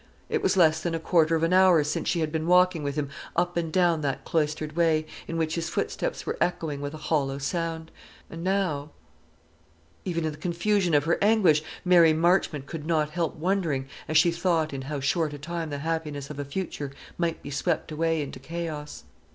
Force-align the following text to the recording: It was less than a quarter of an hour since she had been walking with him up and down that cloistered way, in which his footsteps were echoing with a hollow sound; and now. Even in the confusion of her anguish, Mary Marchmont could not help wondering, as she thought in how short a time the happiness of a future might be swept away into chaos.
It 0.29 0.41
was 0.41 0.57
less 0.57 0.81
than 0.81 0.95
a 0.95 0.99
quarter 0.99 1.35
of 1.35 1.43
an 1.43 1.53
hour 1.53 1.83
since 1.83 2.09
she 2.09 2.21
had 2.21 2.31
been 2.31 2.47
walking 2.47 2.81
with 2.81 2.95
him 2.95 3.09
up 3.35 3.55
and 3.55 3.71
down 3.71 4.01
that 4.01 4.25
cloistered 4.25 4.75
way, 4.75 5.05
in 5.27 5.37
which 5.37 5.53
his 5.53 5.69
footsteps 5.69 6.25
were 6.25 6.39
echoing 6.41 6.81
with 6.81 6.95
a 6.95 6.97
hollow 6.97 7.37
sound; 7.37 7.91
and 8.27 8.43
now. 8.43 8.89
Even 10.03 10.25
in 10.25 10.31
the 10.31 10.39
confusion 10.39 10.95
of 10.95 11.03
her 11.03 11.19
anguish, 11.21 11.61
Mary 11.85 12.13
Marchmont 12.13 12.65
could 12.65 12.87
not 12.87 13.11
help 13.11 13.35
wondering, 13.35 13.87
as 14.07 14.17
she 14.17 14.31
thought 14.31 14.73
in 14.73 14.81
how 14.81 14.99
short 15.01 15.33
a 15.33 15.37
time 15.37 15.69
the 15.69 15.77
happiness 15.85 16.31
of 16.31 16.39
a 16.39 16.45
future 16.45 16.91
might 17.19 17.43
be 17.43 17.51
swept 17.51 17.91
away 17.91 18.23
into 18.23 18.39
chaos. 18.39 19.03